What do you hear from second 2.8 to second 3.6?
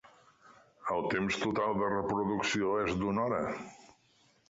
és d'una hora.